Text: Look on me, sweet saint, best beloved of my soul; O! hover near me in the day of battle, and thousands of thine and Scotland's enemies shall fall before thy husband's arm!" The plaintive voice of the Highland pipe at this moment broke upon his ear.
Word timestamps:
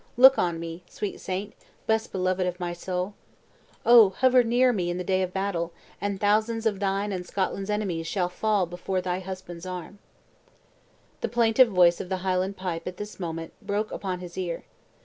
Look 0.17 0.39
on 0.39 0.59
me, 0.59 0.81
sweet 0.89 1.19
saint, 1.19 1.53
best 1.85 2.11
beloved 2.11 2.47
of 2.47 2.59
my 2.59 2.73
soul; 2.73 3.13
O! 3.85 4.09
hover 4.09 4.43
near 4.43 4.73
me 4.73 4.89
in 4.89 4.97
the 4.97 5.03
day 5.03 5.21
of 5.21 5.31
battle, 5.31 5.73
and 6.01 6.19
thousands 6.19 6.65
of 6.65 6.79
thine 6.79 7.11
and 7.11 7.23
Scotland's 7.23 7.69
enemies 7.69 8.07
shall 8.07 8.27
fall 8.27 8.65
before 8.65 8.99
thy 8.99 9.19
husband's 9.19 9.67
arm!" 9.67 9.99
The 11.19 11.29
plaintive 11.29 11.69
voice 11.69 12.01
of 12.01 12.09
the 12.09 12.17
Highland 12.25 12.57
pipe 12.57 12.87
at 12.87 12.97
this 12.97 13.19
moment 13.19 13.53
broke 13.61 13.91
upon 13.91 14.21
his 14.21 14.39
ear. 14.39 14.63